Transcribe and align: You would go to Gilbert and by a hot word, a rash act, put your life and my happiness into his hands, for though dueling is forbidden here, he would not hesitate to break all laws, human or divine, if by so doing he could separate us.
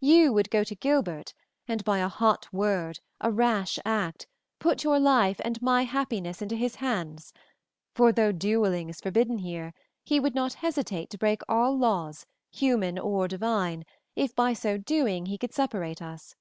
You 0.00 0.32
would 0.32 0.50
go 0.50 0.64
to 0.64 0.74
Gilbert 0.74 1.32
and 1.68 1.84
by 1.84 1.98
a 1.98 2.08
hot 2.08 2.52
word, 2.52 2.98
a 3.20 3.30
rash 3.30 3.78
act, 3.84 4.26
put 4.58 4.82
your 4.82 4.98
life 4.98 5.40
and 5.44 5.62
my 5.62 5.84
happiness 5.84 6.42
into 6.42 6.56
his 6.56 6.74
hands, 6.74 7.32
for 7.94 8.10
though 8.10 8.32
dueling 8.32 8.88
is 8.88 9.00
forbidden 9.00 9.38
here, 9.38 9.72
he 10.02 10.18
would 10.18 10.34
not 10.34 10.54
hesitate 10.54 11.08
to 11.10 11.18
break 11.18 11.42
all 11.48 11.78
laws, 11.78 12.26
human 12.50 12.98
or 12.98 13.28
divine, 13.28 13.84
if 14.16 14.34
by 14.34 14.54
so 14.54 14.76
doing 14.76 15.26
he 15.26 15.38
could 15.38 15.54
separate 15.54 16.02
us. 16.02 16.34